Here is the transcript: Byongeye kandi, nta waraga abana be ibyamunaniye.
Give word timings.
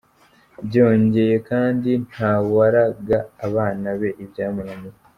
Byongeye 0.65 1.35
kandi, 1.49 1.91
nta 2.09 2.31
waraga 2.53 3.17
abana 3.47 3.87
be 3.99 4.09
ibyamunaniye. 4.23 4.97